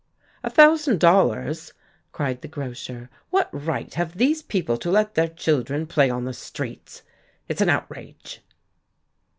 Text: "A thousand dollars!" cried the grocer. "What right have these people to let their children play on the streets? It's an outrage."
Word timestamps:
"A 0.41 0.49
thousand 0.49 0.99
dollars!" 0.99 1.73
cried 2.11 2.41
the 2.41 2.47
grocer. 2.47 3.07
"What 3.29 3.51
right 3.53 3.93
have 3.93 4.17
these 4.17 4.41
people 4.41 4.77
to 4.77 4.89
let 4.89 5.13
their 5.13 5.27
children 5.27 5.85
play 5.85 6.09
on 6.09 6.25
the 6.25 6.33
streets? 6.33 7.03
It's 7.47 7.61
an 7.61 7.69
outrage." 7.69 8.41